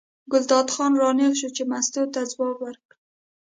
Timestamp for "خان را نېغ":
0.75-1.33